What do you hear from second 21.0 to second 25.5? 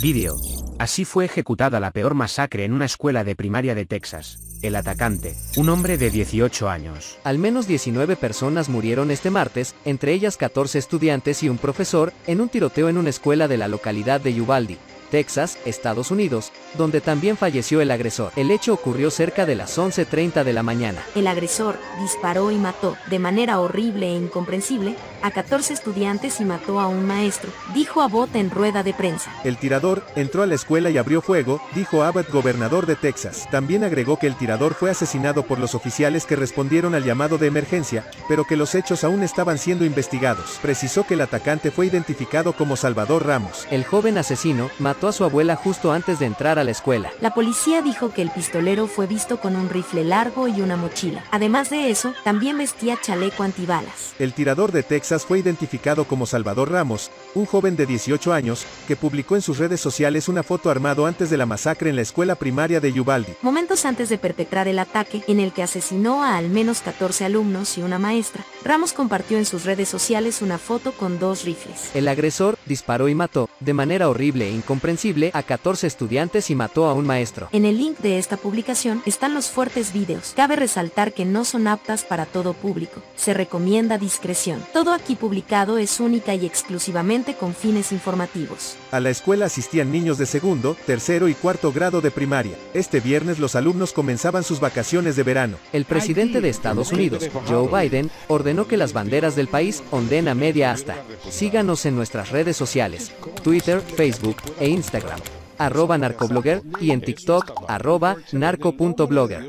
El agresor disparó y mató, de manera horrible e incomprensible, a